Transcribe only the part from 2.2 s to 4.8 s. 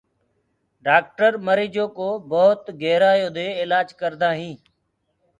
ڀوت گهرآيو دي اِلآج ڪردآ هينٚ۔